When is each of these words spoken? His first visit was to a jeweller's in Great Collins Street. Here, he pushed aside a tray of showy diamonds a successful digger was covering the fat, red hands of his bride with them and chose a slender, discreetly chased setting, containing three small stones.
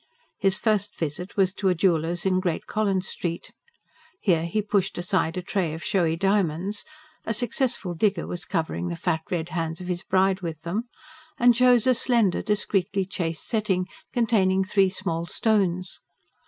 His 0.39 0.57
first 0.57 0.97
visit 0.97 1.37
was 1.37 1.53
to 1.53 1.69
a 1.69 1.75
jeweller's 1.75 2.25
in 2.25 2.39
Great 2.39 2.65
Collins 2.65 3.07
Street. 3.07 3.53
Here, 4.19 4.45
he 4.45 4.63
pushed 4.63 4.97
aside 4.97 5.37
a 5.37 5.43
tray 5.43 5.75
of 5.75 5.83
showy 5.83 6.15
diamonds 6.15 6.83
a 7.23 7.35
successful 7.35 7.93
digger 7.93 8.25
was 8.25 8.43
covering 8.43 8.87
the 8.87 8.95
fat, 8.95 9.21
red 9.29 9.49
hands 9.49 9.79
of 9.79 9.85
his 9.87 10.01
bride 10.01 10.41
with 10.41 10.61
them 10.63 10.85
and 11.37 11.53
chose 11.53 11.85
a 11.85 11.93
slender, 11.93 12.41
discreetly 12.41 13.05
chased 13.05 13.47
setting, 13.47 13.85
containing 14.11 14.63
three 14.63 14.89
small 14.89 15.27
stones. 15.27 15.99